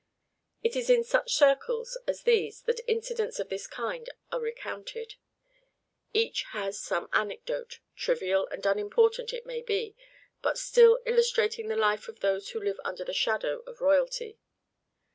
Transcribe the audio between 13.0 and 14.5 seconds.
the shadow of Royalty.